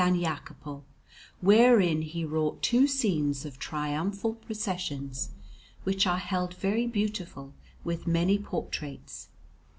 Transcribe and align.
Jacopo, 0.01 0.83
wherein 1.41 2.01
he 2.01 2.25
wrought 2.25 2.63
two 2.63 2.87
scenes 2.87 3.45
of 3.45 3.59
triumphal 3.59 4.33
processions, 4.33 5.29
which 5.83 6.07
are 6.07 6.17
held 6.17 6.55
very 6.55 6.87
beautiful, 6.87 7.53
with 7.83 8.07
many 8.07 8.39
portraits. 8.39 9.27